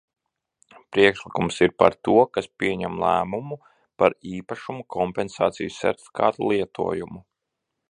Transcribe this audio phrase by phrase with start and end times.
[0.95, 3.59] Priekšlikums ir par to, kas pieņem lēmumu
[4.03, 7.25] par īpašuma kompensācijas sertifikātu lietojumu.